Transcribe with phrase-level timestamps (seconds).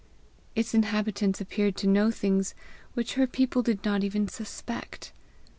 [0.55, 2.55] Its inhabitants appeared to know things
[2.95, 5.11] which her people did not even suspect.